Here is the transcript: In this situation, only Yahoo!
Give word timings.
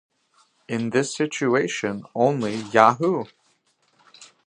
In 0.67 0.89
this 0.89 1.15
situation, 1.15 2.05
only 2.15 2.55
Yahoo! 2.55 3.25